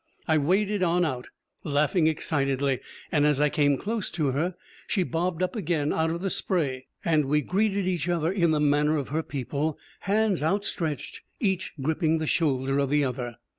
I 0.27 0.39
waded 0.39 0.81
on 0.81 1.05
out, 1.05 1.29
laughing 1.63 2.07
excitedly, 2.07 2.79
and 3.11 3.23
as 3.27 3.39
I 3.39 3.49
came 3.49 3.77
close 3.77 4.09
to 4.13 4.31
her, 4.31 4.55
she 4.87 5.03
bobbed 5.03 5.43
up 5.43 5.55
again 5.55 5.93
out 5.93 6.09
of 6.09 6.21
the 6.21 6.31
spray, 6.31 6.87
and 7.05 7.25
we 7.25 7.43
greeted 7.43 7.85
each 7.85 8.09
other 8.09 8.31
in 8.31 8.49
the 8.49 8.59
manner 8.59 8.97
of 8.97 9.09
her 9.09 9.21
people, 9.21 9.77
hands 9.99 10.41
outstretched, 10.41 11.21
each 11.39 11.73
gripping 11.79 12.17
the 12.17 12.25
shoulder 12.25 12.79
of 12.79 12.89
the 12.89 13.03
other. 13.03 13.37